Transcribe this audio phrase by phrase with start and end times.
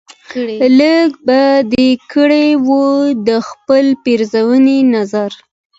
[0.79, 1.41] لږ به
[1.73, 2.69] دې کړی و
[3.31, 5.31] دخپلې پیرزوینې نظر